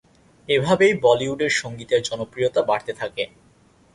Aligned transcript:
এভাবেই 0.49 0.93
বলিউডের 1.03 1.53
সঙ্গীতের 1.61 2.01
জনপ্রিয়তা 2.03 2.61
বাড়তে 2.61 2.91
থাকে। 2.93 3.23